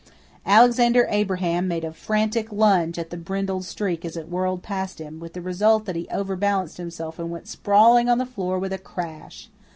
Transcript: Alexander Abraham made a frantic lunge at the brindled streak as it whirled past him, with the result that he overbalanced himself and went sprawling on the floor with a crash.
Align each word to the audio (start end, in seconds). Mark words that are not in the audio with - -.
Alexander 0.47 1.05
Abraham 1.11 1.67
made 1.67 1.83
a 1.83 1.93
frantic 1.93 2.51
lunge 2.51 2.97
at 2.97 3.11
the 3.11 3.17
brindled 3.17 3.65
streak 3.65 4.03
as 4.03 4.17
it 4.17 4.29
whirled 4.29 4.63
past 4.63 4.97
him, 4.99 5.19
with 5.19 5.33
the 5.33 5.41
result 5.43 5.85
that 5.85 5.95
he 5.95 6.07
overbalanced 6.09 6.77
himself 6.77 7.19
and 7.19 7.29
went 7.29 7.47
sprawling 7.47 8.09
on 8.09 8.17
the 8.17 8.25
floor 8.25 8.57
with 8.57 8.73
a 8.73 8.79
crash. 8.79 9.51